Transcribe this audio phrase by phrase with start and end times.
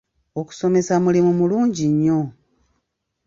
[0.39, 2.19] Okusomesa mulimu mulungi nnyo.